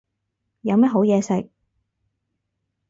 [0.61, 1.47] 有咩好嘢食